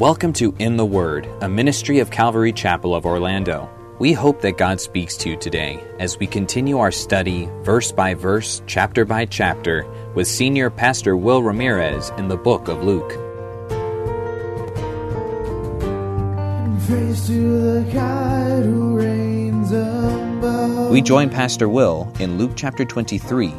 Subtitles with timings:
[0.00, 3.68] Welcome to In the Word, a ministry of Calvary Chapel of Orlando.
[3.98, 8.14] We hope that God speaks to you today as we continue our study, verse by
[8.14, 13.10] verse, chapter by chapter, with Senior Pastor Will Ramirez in the book of Luke.
[20.90, 23.52] We join Pastor Will in Luke chapter 23.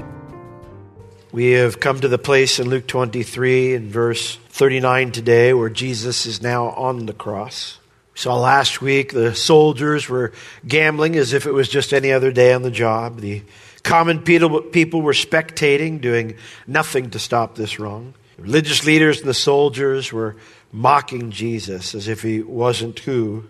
[1.34, 6.26] We have come to the place in Luke 23 and verse 39 today where Jesus
[6.26, 7.78] is now on the cross.
[8.14, 10.34] We saw last week the soldiers were
[10.68, 13.22] gambling as if it was just any other day on the job.
[13.22, 13.44] The
[13.82, 16.36] common people were spectating, doing
[16.68, 18.14] nothing to stop this wrong.
[18.36, 20.36] The religious leaders and the soldiers were
[20.74, 23.46] mocking Jesus as if he wasn't who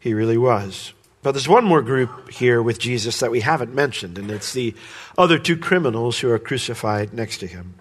[0.00, 0.94] he really was.
[1.26, 4.76] But there's one more group here with Jesus that we haven't mentioned, and it's the
[5.18, 7.74] other two criminals who are crucified next to him.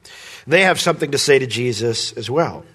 [0.48, 2.66] They have something to say to Jesus as well.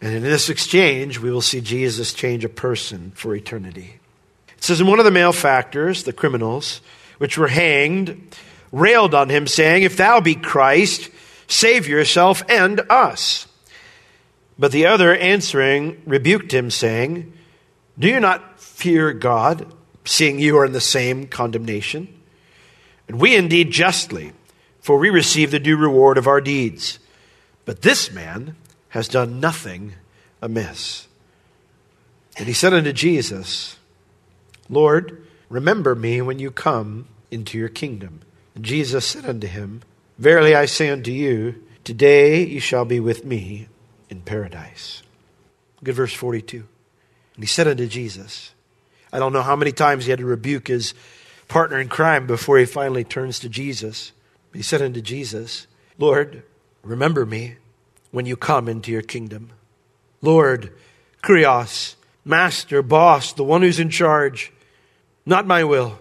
[0.00, 3.98] And in this exchange, we will see Jesus change a person for eternity.
[4.56, 6.80] It says, And one of the malefactors, the criminals,
[7.18, 8.32] which were hanged,
[8.70, 11.10] railed on him, saying, If thou be Christ,
[11.48, 13.48] save yourself and us.
[14.56, 17.32] But the other answering rebuked him, saying,
[17.98, 19.72] Do you not fear God,
[20.04, 22.08] seeing you are in the same condemnation?
[23.06, 24.32] And we indeed justly,
[24.80, 26.98] for we receive the due reward of our deeds.
[27.64, 28.56] But this man
[28.88, 29.94] has done nothing
[30.42, 31.06] amiss.
[32.36, 33.76] And he said unto Jesus,
[34.68, 38.20] Lord, remember me when you come into your kingdom.
[38.56, 39.82] And Jesus said unto him,
[40.18, 43.68] Verily I say unto you, today you shall be with me
[44.10, 45.02] in paradise.
[45.82, 46.64] Good verse 42.
[47.36, 48.53] And he said unto Jesus,
[49.14, 50.92] I don't know how many times he had to rebuke his
[51.46, 54.10] partner in crime before he finally turns to Jesus.
[54.52, 56.42] He said unto Jesus, Lord,
[56.82, 57.54] remember me
[58.10, 59.50] when you come into your kingdom.
[60.20, 60.72] Lord,
[61.22, 64.52] Kurios, Master, Boss, the one who's in charge,
[65.24, 65.96] not my will,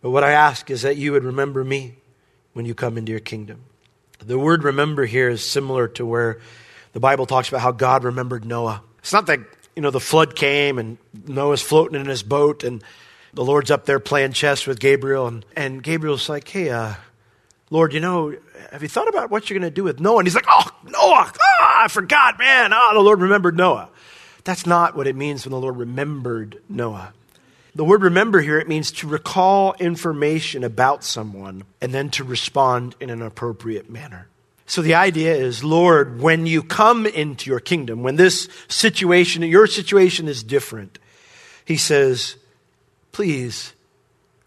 [0.00, 1.96] but what I ask is that you would remember me
[2.54, 3.64] when you come into your kingdom.
[4.18, 6.38] The word remember here is similar to where
[6.94, 8.82] the Bible talks about how God remembered Noah.
[9.00, 12.82] It's not that you know, the flood came and Noah's floating in his boat and
[13.34, 15.26] the Lord's up there playing chess with Gabriel.
[15.26, 16.94] And, and Gabriel's like, hey, uh,
[17.70, 18.34] Lord, you know,
[18.72, 20.18] have you thought about what you're going to do with Noah?
[20.18, 22.72] And he's like, oh, Noah, ah, I forgot, man.
[22.72, 23.90] Ah, the Lord remembered Noah.
[24.44, 27.12] That's not what it means when the Lord remembered Noah.
[27.74, 32.96] The word remember here, it means to recall information about someone and then to respond
[33.00, 34.28] in an appropriate manner.
[34.66, 39.68] So the idea is, Lord, when you come into your kingdom, when this situation, your
[39.68, 40.98] situation is different,
[41.64, 42.36] he says,
[43.12, 43.74] please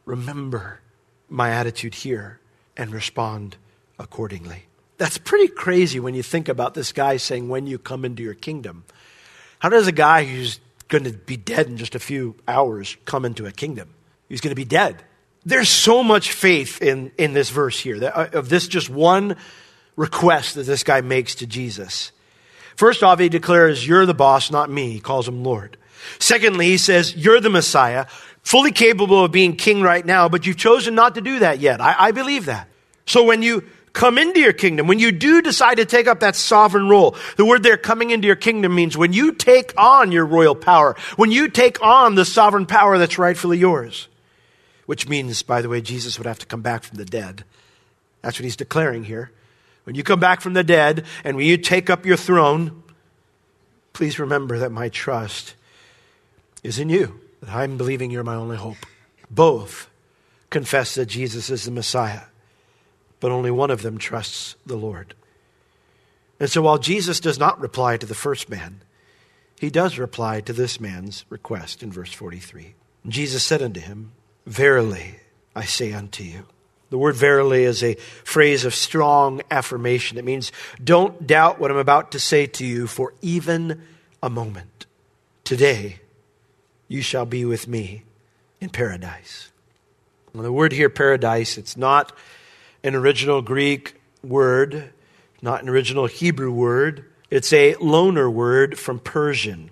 [0.06, 0.82] remember
[1.30, 2.40] my attitude here
[2.76, 3.56] and respond
[3.98, 4.66] accordingly.
[4.98, 8.34] That's pretty crazy when you think about this guy saying, when you come into your
[8.34, 8.84] kingdom.
[9.60, 10.60] How does a guy who's
[10.90, 13.90] going to be dead in just a few hours come into a kingdom?
[14.28, 15.02] He's going to be dead.
[15.46, 19.38] There's so much faith in, in this verse here, that, uh, of this just one
[20.00, 22.14] request that this guy makes to Jesus.
[22.78, 24.92] First off, he declares, You're the boss, not me.
[24.92, 25.78] He calls him Lord.
[26.18, 28.06] Secondly, he says, You're the Messiah,
[28.42, 31.82] fully capable of being king right now, but you've chosen not to do that yet.
[31.82, 32.70] I, I believe that.
[33.06, 36.38] So when you come into your kingdom, when you do decide to take up that
[36.38, 40.26] sovereign role, the word there coming into your kingdom means when you take on your
[40.26, 44.08] royal power, when you take on the sovereign power that's rightfully yours.
[44.86, 47.44] Which means, by the way, Jesus would have to come back from the dead.
[48.22, 49.32] That's what he's declaring here.
[49.84, 52.84] When you come back from the dead and when you take up your throne,
[53.94, 55.56] please remember that my trust
[56.64, 58.78] is in you, that I'm believing you're my only hope.
[59.30, 59.90] Both
[60.50, 62.24] confess that Jesus is the Messiah,
[63.20, 65.14] but only one of them trusts the Lord.
[66.40, 68.82] And so while Jesus does not reply to the first man,
[69.60, 72.76] he does reply to this man's request in verse 43.
[73.08, 74.14] Jesus said unto him,
[74.46, 75.18] Verily
[75.56, 76.46] I say unto you,
[76.90, 80.18] the word verily is a phrase of strong affirmation.
[80.18, 80.52] It means,
[80.84, 83.82] don't doubt what I'm about to say to you for even
[84.24, 84.86] a moment.
[85.44, 86.00] Today,
[86.88, 88.04] you shall be with me
[88.60, 89.52] in paradise.
[90.34, 92.12] Well, the word here, paradise, it's not
[92.84, 94.92] an original Greek word,
[95.42, 97.06] not an original Hebrew word.
[97.30, 99.70] It's a loaner word from Persian.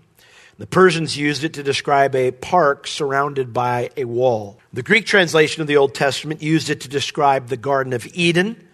[0.57, 4.59] The Persians used it to describe a park surrounded by a wall.
[4.74, 8.68] The Greek translation of the Old Testament used it to describe the Garden of Eden,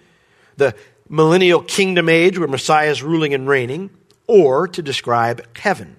[0.56, 0.76] the
[1.10, 3.90] millennial kingdom age where Messiah is ruling and reigning,
[4.28, 5.98] or to describe heaven.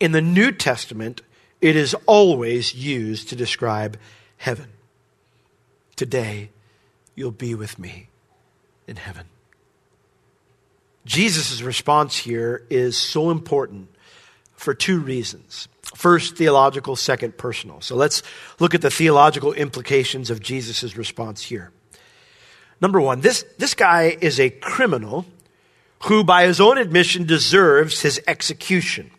[0.00, 1.22] In the New Testament,
[1.60, 3.96] it is always used to describe
[4.36, 4.66] heaven.
[5.94, 6.50] Today,
[7.14, 8.08] you'll be with me
[8.88, 9.26] in heaven.
[11.04, 13.91] Jesus' response here is so important
[14.62, 15.66] for two reasons.
[15.94, 17.80] First, theological, second, personal.
[17.80, 18.22] So let's
[18.60, 21.72] look at the theological implications of Jesus' response here.
[22.80, 25.26] Number one, this, this guy is a criminal
[26.04, 29.10] who, by his own admission, deserves his execution.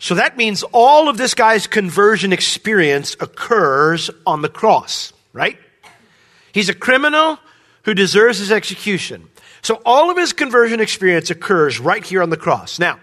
[0.00, 5.58] So that means all of this guy's conversion experience occurs on the cross, right?
[6.52, 7.38] He's a criminal
[7.84, 9.28] who deserves his execution.
[9.62, 12.78] So all of his conversion experience occurs right here on the cross.
[12.78, 12.98] Now,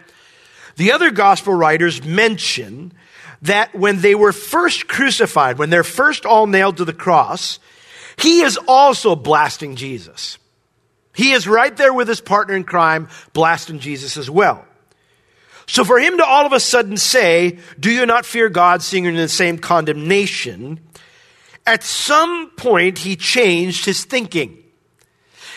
[0.78, 2.94] the other gospel writers mention
[3.42, 7.60] that when they were first crucified, when they're first all nailed to the cross,
[8.18, 10.38] he is also blasting Jesus.
[11.16, 14.66] He is right there with his partner in crime, blasting Jesus as well.
[15.68, 19.04] So for him to all of a sudden say, Do you not fear God, seeing
[19.04, 20.80] you're in the same condemnation?
[21.66, 24.64] At some point, he changed his thinking.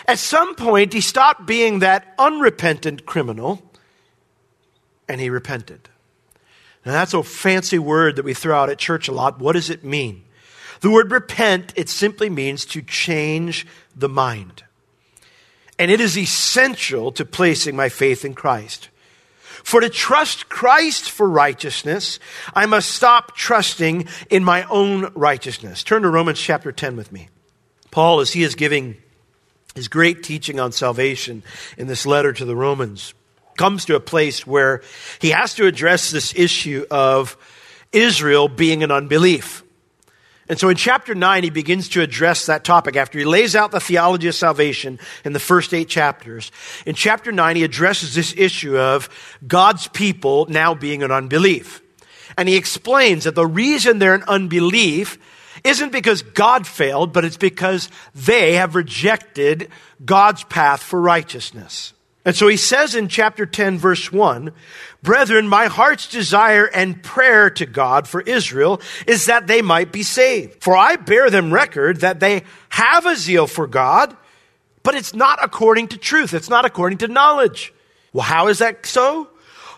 [0.08, 3.69] At some point, he stopped being that unrepentant criminal
[5.10, 5.88] and he repented.
[6.86, 9.38] Now, that's a fancy word that we throw out at church a lot.
[9.38, 10.24] What does it mean?
[10.80, 14.62] The word repent, it simply means to change the mind.
[15.78, 18.88] And it is essential to placing my faith in Christ.
[19.62, 22.18] For to trust Christ for righteousness,
[22.54, 25.82] I must stop trusting in my own righteousness.
[25.82, 27.28] Turn to Romans chapter 10 with me.
[27.90, 28.96] Paul, as he is giving
[29.74, 31.42] his great teaching on salvation
[31.76, 33.12] in this letter to the Romans
[33.60, 34.80] comes to a place where
[35.20, 37.36] he has to address this issue of
[37.92, 39.62] Israel being an unbelief.
[40.48, 43.70] And so in chapter 9, he begins to address that topic after he lays out
[43.70, 46.50] the theology of salvation in the first eight chapters.
[46.86, 49.10] In chapter 9, he addresses this issue of
[49.46, 51.82] God's people now being an unbelief.
[52.38, 55.18] And he explains that the reason they're an unbelief
[55.64, 59.68] isn't because God failed, but it's because they have rejected
[60.02, 61.92] God's path for righteousness.
[62.24, 64.52] And so he says in chapter 10, verse 1
[65.02, 70.02] Brethren, my heart's desire and prayer to God for Israel is that they might be
[70.02, 70.62] saved.
[70.62, 74.14] For I bear them record that they have a zeal for God,
[74.82, 77.72] but it's not according to truth, it's not according to knowledge.
[78.12, 79.28] Well, how is that so?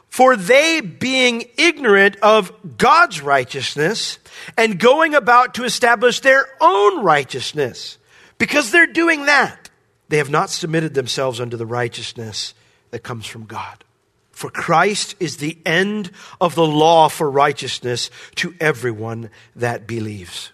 [0.09, 4.19] For they, being ignorant of God's righteousness
[4.59, 7.97] and going about to establish their own righteousness,
[8.37, 9.62] because they're doing that,
[10.13, 12.53] they have not submitted themselves unto the righteousness
[12.91, 13.83] that comes from God.
[14.31, 20.53] For Christ is the end of the law for righteousness to everyone that believes.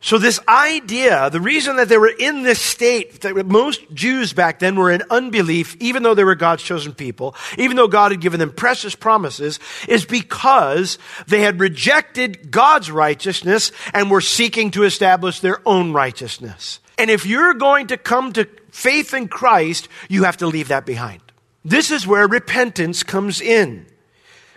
[0.00, 4.58] So, this idea, the reason that they were in this state, that most Jews back
[4.58, 8.20] then were in unbelief, even though they were God's chosen people, even though God had
[8.20, 10.98] given them precious promises, is because
[11.28, 16.80] they had rejected God's righteousness and were seeking to establish their own righteousness.
[16.98, 20.84] And if you're going to come to faith in Christ, you have to leave that
[20.84, 21.22] behind.
[21.64, 23.86] This is where repentance comes in.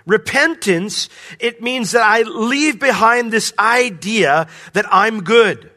[0.05, 1.07] Repentance,
[1.39, 5.71] it means that I leave behind this idea that I'm good.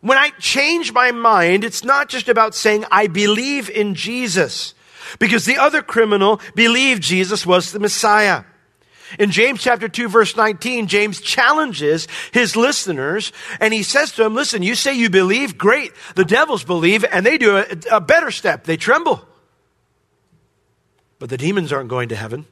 [0.00, 4.74] When I change my mind, it's not just about saying I believe in Jesus,
[5.18, 8.44] because the other criminal believed Jesus was the Messiah.
[9.18, 14.34] In James chapter 2 verse 19, James challenges his listeners and he says to them,
[14.34, 15.92] listen, you say you believe, great.
[16.14, 18.64] The devils believe and they do a, a better step.
[18.64, 19.24] They tremble.
[21.18, 22.46] But the demons aren't going to heaven.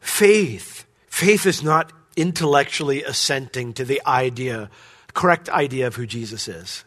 [0.00, 0.86] Faith.
[1.08, 4.70] Faith is not intellectually assenting to the idea,
[5.12, 6.84] correct idea of who Jesus is.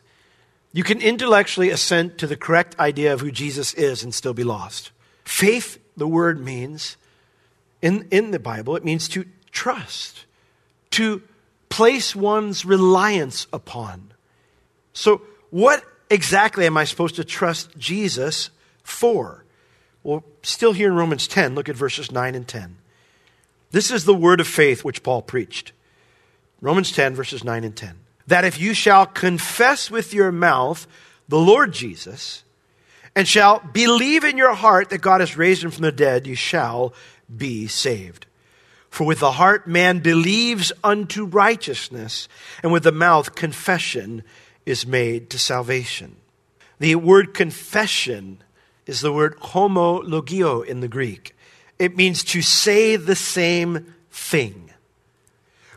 [0.72, 4.44] You can intellectually assent to the correct idea of who Jesus is and still be
[4.44, 4.92] lost.
[5.24, 6.96] Faith, the word means
[7.82, 10.26] in, in the Bible, it means to trust,
[10.92, 11.22] to
[11.70, 14.14] place one's reliance upon.
[14.94, 18.50] So, what exactly am I supposed to trust Jesus
[18.84, 19.46] for?
[20.04, 22.78] Well, still here in Romans 10, look at verses 9 and 10.
[23.72, 25.72] This is the word of faith which Paul preached.
[26.62, 27.96] Romans 10, verses 9 and 10.
[28.28, 30.88] That if you shall confess with your mouth
[31.28, 32.44] the Lord Jesus,
[33.16, 36.36] and shall believe in your heart that God has raised him from the dead, you
[36.36, 36.94] shall
[37.36, 38.26] be saved.
[38.90, 42.28] For with the heart man believes unto righteousness,
[42.64, 44.24] and with the mouth confession
[44.66, 46.16] is made to salvation.
[46.80, 48.42] The word confession
[48.86, 51.36] is the word homologio in the Greek.
[51.78, 54.72] It means to say the same thing.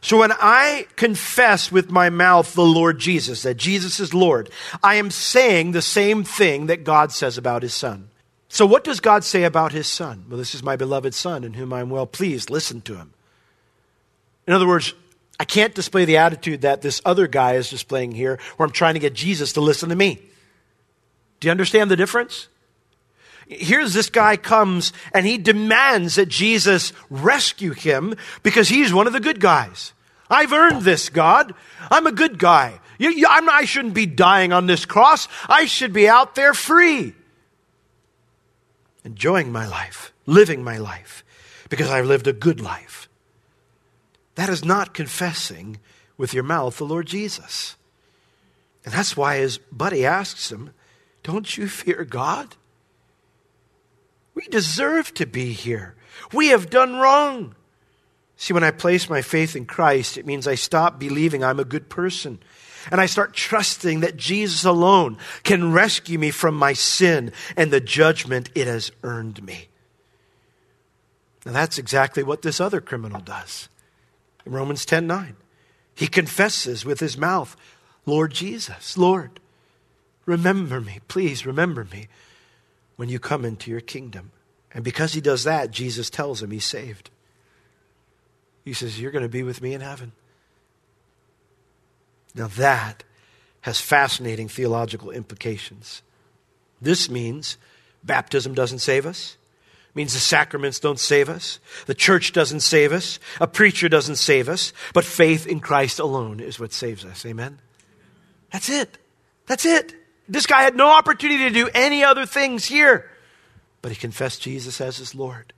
[0.01, 4.51] So when I confess with my mouth the Lord Jesus, that Jesus is Lord,
[4.83, 8.09] I am saying the same thing that God says about his son.
[8.53, 10.27] So what does God say about his son?
[10.29, 12.51] Well, this is my beloved son in whom I am well pleased.
[12.51, 13.15] Listen to him.
[14.47, 14.93] In other words,
[15.41, 18.93] I can't display the attitude that this other guy is displaying here, where I'm trying
[18.93, 20.21] to get Jesus to listen to me.
[21.41, 22.49] Do you understand the difference?
[23.49, 29.15] Here's this guy comes and he demands that Jesus rescue him because he's one of
[29.15, 29.95] the good guys.
[30.29, 31.55] I've earned this, God.
[31.91, 32.81] I'm a good guy.
[32.99, 35.27] You, you, I shouldn't be dying on this cross.
[35.49, 37.15] I should be out there free,
[39.05, 41.25] enjoying my life, living my life,
[41.69, 43.09] because I've lived a good life.
[44.35, 45.79] That is not confessing
[46.17, 47.77] with your mouth the Lord Jesus.
[48.85, 50.71] And that's why his buddy asks him,
[51.23, 52.57] Don't you fear God?
[54.35, 55.95] We deserve to be here.
[56.33, 57.55] We have done wrong.
[58.37, 61.65] See, when I place my faith in Christ, it means I stop believing I'm a
[61.65, 62.41] good person.
[62.91, 67.81] And I start trusting that Jesus alone can rescue me from my sin and the
[67.81, 69.69] judgment it has earned me.
[71.45, 73.69] Now, that's exactly what this other criminal does.
[74.47, 75.37] In Romans 10 9,
[75.95, 77.57] he confesses with his mouth,
[78.07, 79.41] Lord Jesus, Lord,
[80.27, 82.09] remember me, please remember me
[82.97, 84.33] when you come into your kingdom.
[84.73, 87.11] And because he does that, Jesus tells him he's saved.
[88.65, 90.13] He says, You're going to be with me in heaven.
[92.35, 93.05] Now, that
[93.63, 96.03] has fascinating theological implications.
[96.81, 97.59] This means
[98.03, 99.37] baptism doesn't save us.
[99.91, 101.61] It means the sacraments don't save us.
[101.87, 103.19] The church doesn't save us.
[103.41, 104.73] A preacher doesn't save us.
[104.95, 107.25] But faith in Christ alone is what saves us.
[107.25, 107.61] Amen?
[108.51, 108.99] That's it.
[109.47, 109.95] That's it.
[110.29, 113.11] This guy had no opportunity to do any other things here.
[113.81, 115.53] But he confessed Jesus as his Lord,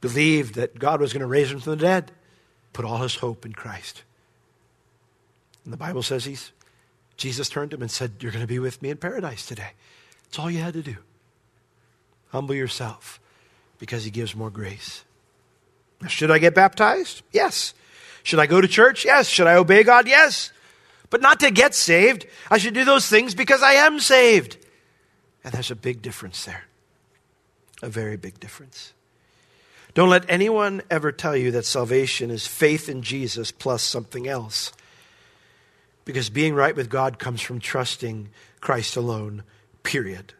[0.00, 2.12] believed that God was going to raise him from the dead,
[2.72, 4.02] put all his hope in Christ.
[5.64, 6.52] And the Bible says he's,
[7.16, 9.72] Jesus turned to him and said, You're going to be with me in paradise today.
[10.24, 10.96] That's all you had to do.
[12.30, 13.20] Humble yourself
[13.78, 15.04] because he gives more grace.
[16.00, 17.22] Now, should I get baptized?
[17.32, 17.74] Yes.
[18.22, 19.04] Should I go to church?
[19.04, 19.28] Yes.
[19.28, 20.08] Should I obey God?
[20.08, 20.52] Yes
[21.12, 22.26] but not to get saved.
[22.50, 24.56] I should do those things because I am saved.
[25.44, 26.64] And there's a big difference there.
[27.82, 28.94] A very big difference.
[29.92, 34.72] Don't let anyone ever tell you that salvation is faith in Jesus plus something else.
[36.04, 38.28] Because being right with God comes from trusting
[38.60, 39.44] Christ alone,
[39.82, 40.34] period.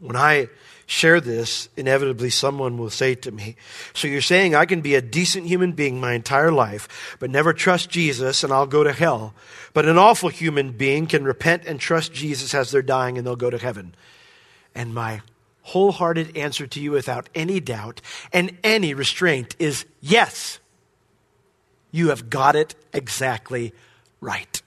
[0.00, 0.48] When I
[0.86, 3.56] share this, inevitably someone will say to me,
[3.92, 7.52] So you're saying I can be a decent human being my entire life, but never
[7.52, 9.34] trust Jesus and I'll go to hell.
[9.74, 13.36] But an awful human being can repent and trust Jesus as they're dying and they'll
[13.36, 13.94] go to heaven.
[14.74, 15.20] And my
[15.62, 18.00] wholehearted answer to you without any doubt
[18.32, 20.58] and any restraint is yes.
[21.90, 23.74] You have got it exactly
[24.20, 24.62] right.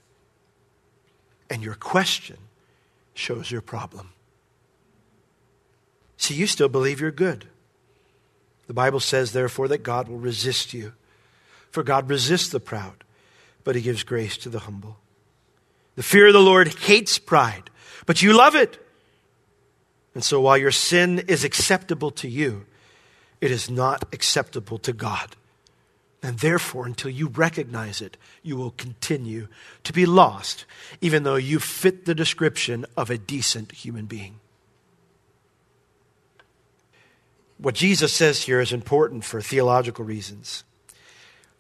[1.50, 2.38] And your question
[3.14, 4.14] shows your problem.
[6.18, 7.48] See, you still believe you're good.
[8.68, 10.94] The Bible says, therefore, that God will resist you.
[11.72, 13.04] For God resists the proud,
[13.64, 14.98] but he gives grace to the humble.
[15.96, 17.70] The fear of the Lord hates pride,
[18.06, 18.78] but you love it.
[20.14, 22.66] And so while your sin is acceptable to you,
[23.40, 25.36] it is not acceptable to God.
[26.24, 29.48] And therefore, until you recognize it, you will continue
[29.84, 30.66] to be lost,
[31.02, 34.40] even though you fit the description of a decent human being.
[37.58, 40.64] What Jesus says here is important for theological reasons.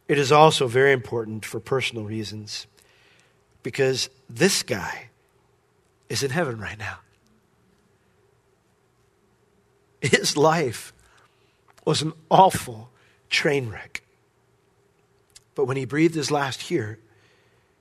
[0.08, 2.68] It is also very important for personal reasons
[3.64, 5.10] because this guy
[6.10, 6.98] is in heaven right now.
[10.02, 10.92] His life
[11.86, 12.90] was an awful
[13.30, 14.01] train wreck.
[15.56, 17.00] But when he breathed his last here,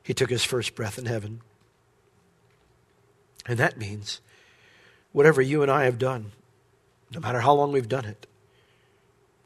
[0.03, 1.41] he took his first breath in heaven.
[3.47, 4.21] And that means
[5.13, 6.33] whatever you and I have done,
[7.13, 8.27] no matter how long we've done it.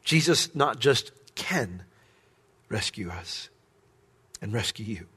[0.03, 1.83] Jesus not just can
[2.69, 3.49] rescue us
[4.41, 5.07] and rescue you,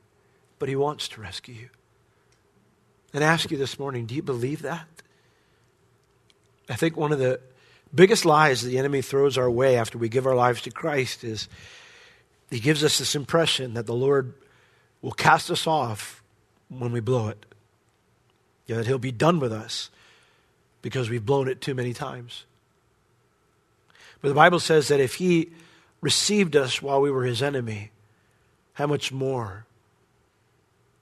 [0.59, 1.69] but he wants to rescue you.
[3.13, 4.87] And I ask you this morning do you believe that?
[6.69, 7.41] I think one of the
[7.95, 11.49] biggest lies the enemy throws our way after we give our lives to Christ is
[12.51, 14.35] he gives us this impression that the Lord
[15.03, 16.23] will cast us off
[16.69, 17.45] when we blow it.
[18.67, 19.91] That he'll be done with us
[20.83, 22.45] because we've blown it too many times.
[24.21, 25.51] But the Bible says that if he
[26.01, 27.91] received us while we were his enemy,
[28.75, 29.65] how much more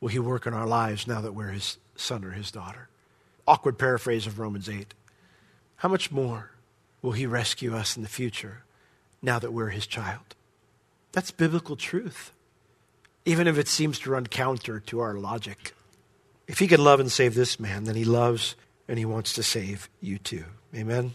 [0.00, 2.88] will he work in our lives now that we're his son or his daughter?
[3.47, 4.95] Awkward paraphrase of Romans 8.
[5.76, 6.50] how much more
[7.03, 8.65] will He rescue us in the future
[9.23, 10.35] now that we're His child?
[11.17, 12.31] That's biblical truth,
[13.25, 15.73] even if it seems to run counter to our logic.
[16.47, 18.55] If He can love and save this man, then He loves
[18.87, 20.45] and He wants to save you too.
[20.75, 21.15] Amen.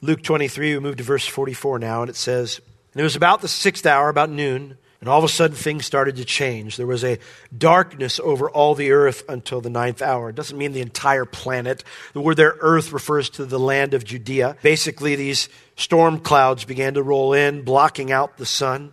[0.00, 2.60] Luke 23, we move to verse 44 now, and it says,
[2.92, 5.86] And it was about the sixth hour, about noon, and all of a sudden things
[5.86, 6.76] started to change.
[6.76, 7.18] There was a
[7.56, 10.28] darkness over all the earth until the ninth hour.
[10.28, 11.82] It doesn't mean the entire planet.
[12.12, 14.56] The word there, earth, refers to the land of Judea.
[14.62, 18.92] Basically, these storm clouds began to roll in, blocking out the sun.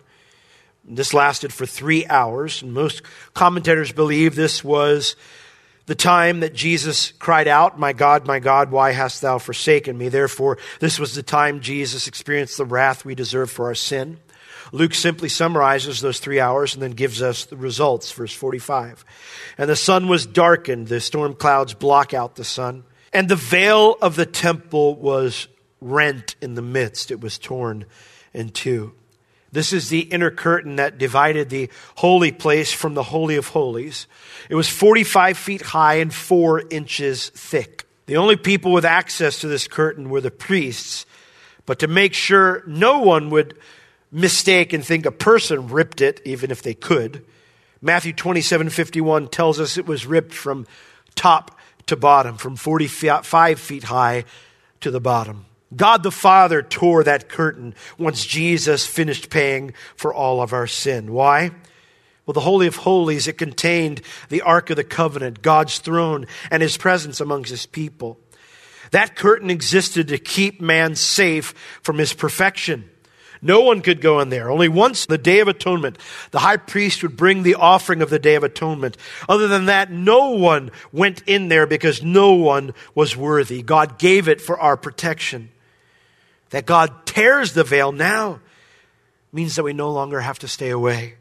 [0.85, 3.01] This lasted for three hours, and most
[3.33, 5.17] commentators believe this was
[5.87, 10.07] the time that Jesus cried out, My God, my God, why hast thou forsaken me?
[10.07, 14.19] Therefore, this was the time Jesus experienced the wrath we deserve for our sin.
[14.71, 18.12] Luke simply summarizes those three hours and then gives us the results.
[18.12, 19.05] Verse 45.
[19.57, 22.83] And the sun was darkened, the storm clouds block out the sun,
[23.13, 25.47] and the veil of the temple was
[25.79, 27.86] rent in the midst, it was torn
[28.33, 28.93] in two.
[29.51, 34.07] This is the inner curtain that divided the holy place from the Holy of Holies.
[34.50, 37.86] It was 45 feet high and four inches thick.
[38.07, 41.05] The only people with access to this curtain were the priests.
[41.65, 43.57] But to make sure no one would
[44.11, 47.25] mistake and think a person ripped it, even if they could,
[47.81, 50.65] Matthew 27 51 tells us it was ripped from
[51.15, 54.25] top to bottom, from 45 feet high
[54.81, 55.45] to the bottom.
[55.75, 61.11] God the Father tore that curtain once Jesus finished paying for all of our sin.
[61.11, 61.51] Why?
[62.25, 66.61] Well, the Holy of Holies, it contained the Ark of the Covenant, God's throne, and
[66.61, 68.17] his presence amongst his people.
[68.91, 72.89] That curtain existed to keep man safe from his perfection.
[73.41, 74.50] No one could go in there.
[74.50, 75.98] Only once the Day of Atonement,
[76.32, 78.98] the high priest would bring the offering of the Day of Atonement.
[79.29, 83.62] Other than that, no one went in there because no one was worthy.
[83.62, 85.50] God gave it for our protection.
[86.50, 88.39] That God tears the veil now
[89.32, 91.15] means that we no longer have to stay away.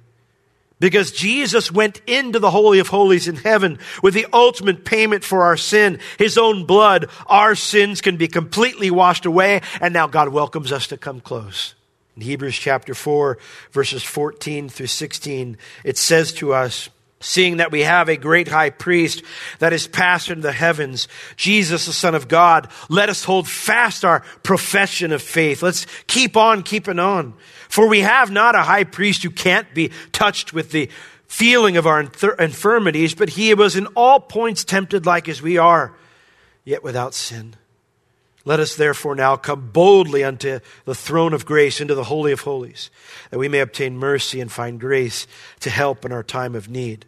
[0.79, 5.45] Because Jesus went into the Holy of Holies in heaven with the ultimate payment for
[5.45, 10.29] our sin, His own blood, our sins can be completely washed away, and now God
[10.29, 11.76] welcomes us to come close.
[12.17, 13.37] In Hebrews chapter 4,
[13.73, 16.89] verses 14 through 16, it says to us,
[17.21, 19.23] Seeing that we have a great high priest
[19.59, 24.05] that is passed into the heavens, Jesus, the Son of God, let us hold fast
[24.05, 25.63] our profession of faith.
[25.63, 27.35] Let's keep on keeping on.
[27.69, 30.91] For we have not a high priest who can't be touched with the
[31.27, 32.01] feeling of our
[32.39, 35.95] infirmities, but he was in all points tempted like as we are,
[36.65, 37.57] yet without sin.
[38.47, 42.43] Let us therefore now come boldly unto the throne of grace, into the Holy of
[42.43, 42.91] Holies,
[43.31, 45.27] that we may obtain mercy and find grace
[45.61, 47.07] to help in our time of need.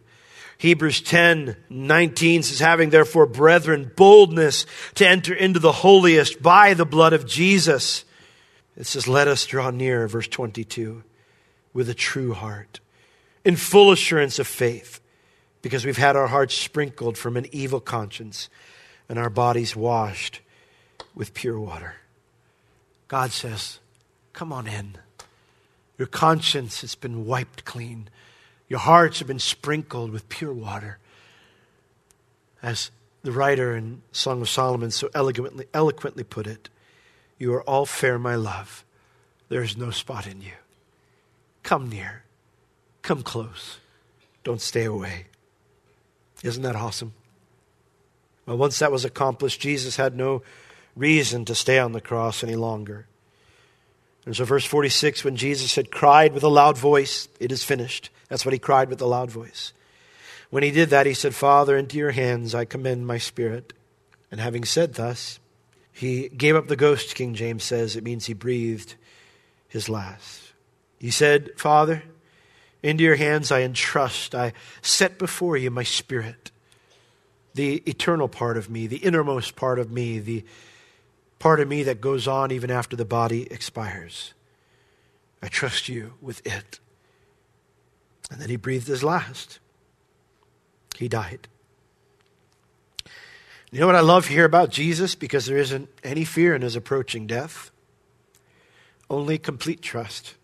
[0.57, 6.85] Hebrews 10, 19 says, having therefore, brethren, boldness to enter into the holiest by the
[6.85, 8.03] blood of Jesus.
[8.75, 11.03] It says, let us draw near, verse 22,
[11.73, 12.81] with a true heart,
[13.45, 14.99] in full assurance of faith,
[15.61, 18.49] because we've had our hearts sprinkled from an evil conscience
[19.07, 20.41] and our bodies washed
[21.19, 21.95] with pure water.
[23.09, 23.79] God says,
[24.31, 24.95] Come on in.
[25.97, 28.07] Your conscience has been wiped clean.
[28.69, 30.97] Your hearts have been sprinkled with pure water.
[32.63, 32.89] As
[33.21, 36.69] the writer in Song of Solomon so eloquently, eloquently put it,
[37.37, 38.85] You are all fair, my love.
[39.49, 40.53] There is no spot in you.
[41.63, 42.23] Come near.
[43.01, 43.79] Come close.
[44.45, 45.25] Don't stay away.
[46.43, 47.13] Isn't that awesome?
[48.45, 50.43] Well, once that was accomplished, Jesus had no
[50.99, 53.07] reason to stay on the cross any longer.
[54.25, 58.09] And so, verse 46, when Jesus had cried with a loud voice, It is finished.
[58.27, 59.73] That's what he cried with a loud voice.
[60.49, 63.73] When he did that, he said, Father, into your hands I commend my spirit.
[64.31, 65.39] And having said thus,
[65.91, 67.95] he gave up the ghost, King James says.
[67.95, 68.95] It means he breathed
[69.67, 70.53] his last.
[70.99, 72.03] He said, Father,
[72.83, 76.51] into your hands I entrust, I set before you my spirit,
[77.53, 80.45] the eternal part of me, the innermost part of me, the
[81.39, 84.33] part of me that goes on even after the body expires.
[85.41, 86.79] I trust you with it.
[88.29, 89.59] And then he breathed his last.
[90.97, 91.47] He died.
[93.71, 95.15] You know what I love here about Jesus?
[95.15, 97.71] Because there isn't any fear in his approaching death,
[99.09, 100.35] only complete trust.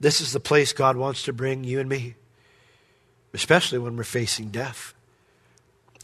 [0.00, 2.16] This is the place God wants to bring you and me,
[3.32, 4.92] especially when we're facing death.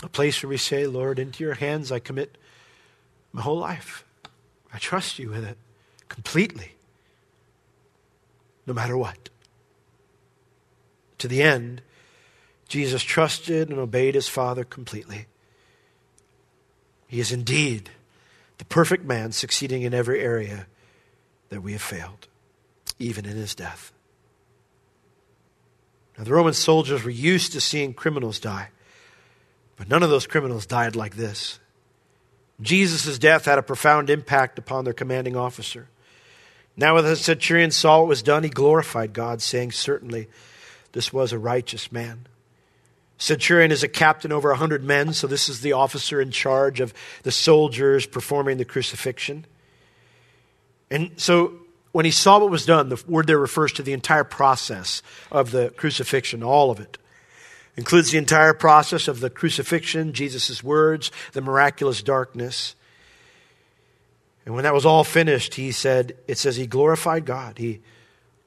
[0.03, 2.39] A place where we say, Lord, into your hands I commit
[3.33, 4.05] my whole life.
[4.73, 5.59] I trust you with it
[6.09, 6.73] completely,
[8.67, 9.29] no matter what.
[11.19, 11.83] To the end,
[12.69, 15.27] Jesus trusted and obeyed his Father completely.
[17.09, 17.91] He is indeed
[18.59, 20.67] the perfect man, succeeding in every area
[21.49, 22.29] that we have failed,
[22.99, 23.93] even in his death.
[26.17, 28.69] Now, the Roman soldiers were used to seeing criminals die,
[29.77, 31.59] but none of those criminals died like this.
[32.61, 35.89] Jesus' death had a profound impact upon their commanding officer.
[36.77, 40.29] Now, when the centurion saw what was done, he glorified God, saying, Certainly,
[40.93, 42.27] this was a righteous man.
[43.19, 46.81] Centurion is a captain over a hundred men, so this is the officer in charge
[46.81, 49.45] of the soldiers performing the crucifixion.
[50.91, 51.53] And so
[51.93, 55.51] when he saw what was done, the word there refers to the entire process of
[55.51, 56.97] the crucifixion, all of it.
[57.77, 62.75] Includes the entire process of the crucifixion, Jesus' words, the miraculous darkness.
[64.45, 67.59] And when that was all finished, he said, it says he glorified God.
[67.59, 67.81] He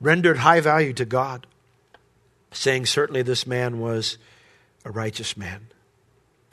[0.01, 1.47] rendered high value to God,
[2.51, 4.17] saying, Certainly this man was
[4.85, 5.67] a righteous man.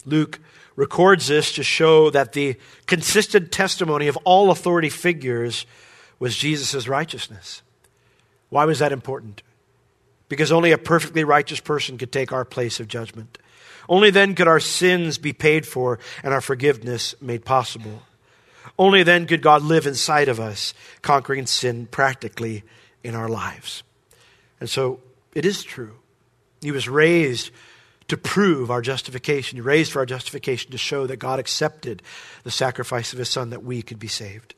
[0.06, 0.40] Luke
[0.76, 2.56] records this to show that the
[2.86, 5.66] consistent testimony of all authority figures
[6.18, 7.62] was Jesus' righteousness.
[8.48, 9.42] Why was that important?
[10.30, 13.36] Because only a perfectly righteous person could take our place of judgment.
[13.88, 18.02] Only then could our sins be paid for and our forgiveness made possible.
[18.78, 22.62] Only then could God live inside of us, conquering sin practically
[23.02, 23.82] in our lives.
[24.60, 25.00] And so
[25.34, 25.96] it is true.
[26.60, 27.50] He was raised
[28.08, 29.56] to prove our justification.
[29.56, 32.02] He raised for our justification to show that God accepted
[32.44, 34.54] the sacrifice of his son that we could be saved,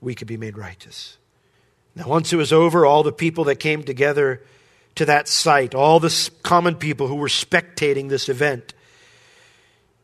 [0.00, 1.18] we could be made righteous.
[1.96, 4.42] Now, once it was over, all the people that came together
[4.96, 8.74] to that site, all the common people who were spectating this event,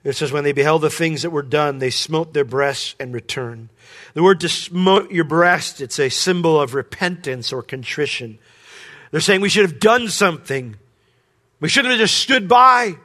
[0.05, 3.15] it says, when they beheld the things that were done, they smote their breasts and
[3.15, 3.69] returned.
[4.15, 8.39] The word to smote your breast, it's a symbol of repentance or contrition.
[9.11, 10.77] They're saying we should have done something.
[11.61, 12.97] We shouldn't have just stood by.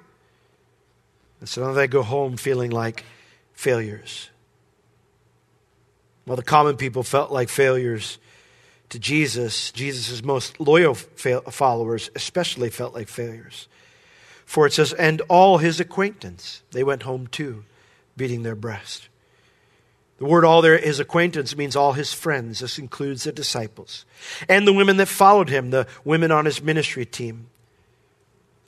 [1.39, 3.05] And so now they go home feeling like
[3.53, 4.29] failures.
[6.25, 8.17] Well, the common people felt like failures
[8.89, 9.71] to Jesus.
[9.71, 13.67] Jesus' most loyal followers especially felt like failures.
[14.45, 17.65] For it says, and all his acquaintance, they went home too,
[18.15, 19.09] beating their breast.
[20.19, 22.59] The word all there, his acquaintance, means all his friends.
[22.59, 24.05] This includes the disciples
[24.49, 27.49] and the women that followed him, the women on his ministry team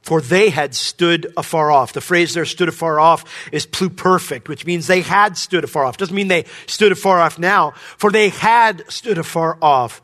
[0.02, 1.94] for they had stood afar off.
[1.94, 5.98] The phrase there, stood afar off, is pluperfect, which means they had stood afar off.
[5.98, 10.02] Doesn't mean they stood afar off now, for they had stood afar off,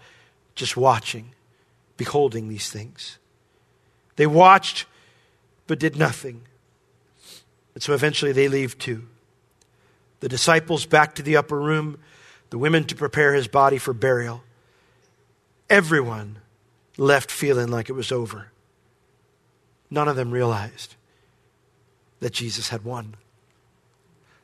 [0.53, 1.33] just watching,
[1.97, 3.17] beholding these things.
[4.15, 4.85] They watched,
[5.67, 6.41] but did nothing.
[7.73, 9.07] And so eventually they leave too.
[10.19, 11.99] The disciples back to the upper room,
[12.49, 14.43] the women to prepare his body for burial.
[15.69, 16.39] Everyone
[16.97, 18.51] left feeling like it was over.
[19.89, 20.95] None of them realized
[22.19, 23.15] that Jesus had won.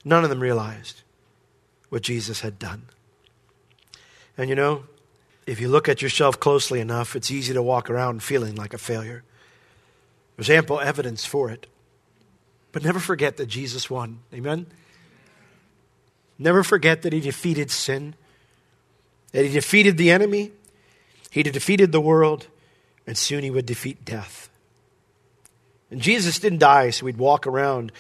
[0.03, 1.01] None of them realized
[1.89, 2.83] what Jesus had done.
[4.37, 4.83] And you know,
[5.45, 8.77] if you look at yourself closely enough, it's easy to walk around feeling like a
[8.77, 9.23] failure.
[10.35, 11.67] There's ample evidence for it.
[12.71, 14.19] But never forget that Jesus won.
[14.33, 14.67] Amen?
[16.39, 18.15] Never forget that he defeated sin,
[19.31, 20.51] that he defeated the enemy,
[21.29, 22.47] he defeated the world,
[23.05, 24.49] and soon he would defeat death.
[25.91, 27.91] And Jesus didn't die so we'd walk around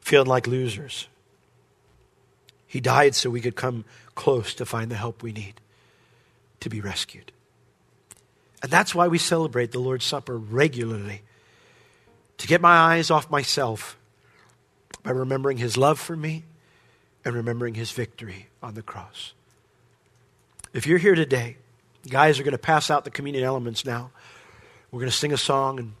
[0.00, 1.06] feeling like losers.
[2.66, 5.60] He died so we could come close to find the help we need
[6.60, 7.30] to be rescued.
[8.62, 11.22] And that's why we celebrate the Lord's Supper regularly
[12.38, 13.98] to get my eyes off myself
[15.02, 16.44] by remembering his love for me
[17.24, 19.34] and remembering his victory on the cross.
[20.72, 21.58] If you're here today,
[22.08, 24.10] guys are going to pass out the communion elements now.
[24.90, 25.92] We're going to sing a song and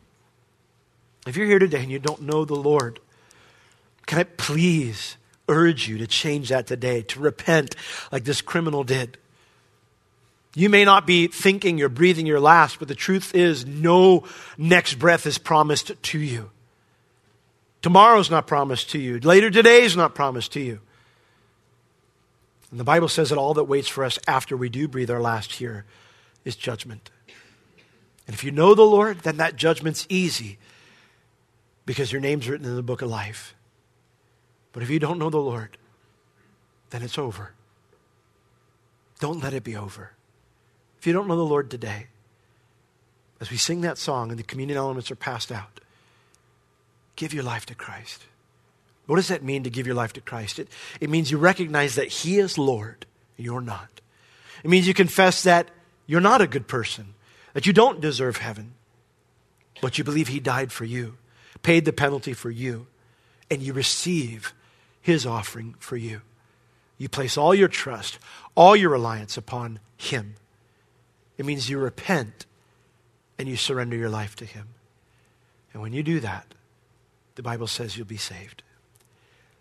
[1.26, 3.00] if you're here today and you don't know the Lord,
[4.06, 5.16] can I please
[5.48, 7.74] urge you to change that today, to repent
[8.12, 9.18] like this criminal did?
[10.54, 14.24] You may not be thinking you're breathing your last, but the truth is, no
[14.56, 16.50] next breath is promised to you.
[17.82, 19.20] Tomorrow's not promised to you.
[19.20, 20.80] Later today's not promised to you.
[22.70, 25.20] And the Bible says that all that waits for us after we do breathe our
[25.20, 25.84] last here
[26.44, 27.10] is judgment.
[28.26, 30.58] And if you know the Lord, then that judgment's easy
[31.86, 33.54] because your name's written in the book of life.
[34.72, 35.78] But if you don't know the Lord,
[36.90, 37.52] then it's over.
[39.20, 40.12] Don't let it be over.
[40.98, 42.08] If you don't know the Lord today,
[43.40, 45.80] as we sing that song and the communion elements are passed out,
[47.14, 48.24] give your life to Christ.
[49.06, 50.58] What does that mean to give your life to Christ?
[50.58, 50.68] It,
[51.00, 54.00] it means you recognize that He is Lord, you're not.
[54.64, 55.70] It means you confess that
[56.06, 57.14] you're not a good person,
[57.52, 58.74] that you don't deserve heaven,
[59.80, 61.16] but you believe He died for you
[61.66, 62.86] paid the penalty for you,
[63.50, 64.54] and you receive
[65.02, 66.20] his offering for you.
[66.96, 68.20] You place all your trust,
[68.54, 70.36] all your reliance upon him.
[71.36, 72.46] It means you repent
[73.36, 74.68] and you surrender your life to him.
[75.72, 76.46] And when you do that,
[77.34, 78.62] the Bible says you'll be saved.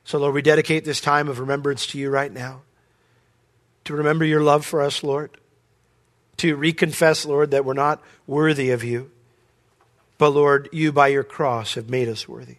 [0.04, 2.62] So, Lord, we dedicate this time of remembrance to you right now.
[3.86, 5.32] To remember your love for us, Lord.
[6.38, 9.10] To reconfess, Lord, that we're not worthy of you.
[10.18, 12.58] But, Lord, you by your cross have made us worthy.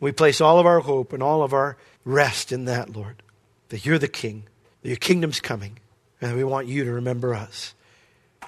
[0.00, 3.22] We place all of our hope and all of our rest in that, Lord,
[3.70, 4.44] that you're the King,
[4.82, 5.78] that your kingdom's coming,
[6.20, 7.74] and we want you to remember us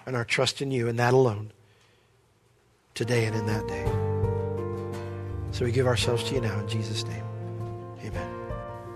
[0.04, 1.52] and our trust in you and that alone
[2.94, 3.84] today and in that day.
[5.52, 7.24] So we give ourselves to you now in Jesus' name.
[8.04, 8.32] Amen.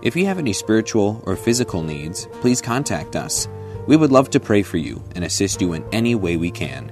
[0.03, 3.47] If you have any spiritual or physical needs, please contact us.
[3.87, 6.91] We would love to pray for you and assist you in any way we can.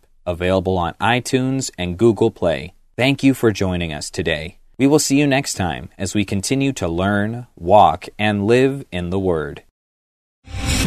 [0.25, 2.73] available on iTunes and Google Play.
[2.95, 4.59] Thank you for joining us today.
[4.77, 9.09] We will see you next time as we continue to learn, walk, and live in
[9.09, 9.63] the Word.